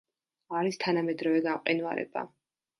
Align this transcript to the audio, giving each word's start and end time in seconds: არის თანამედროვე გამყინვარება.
არის 0.59 0.79
თანამედროვე 0.85 1.45
გამყინვარება. 1.51 2.29